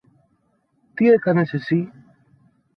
[0.93, 1.91] Τι έκανες εσύ;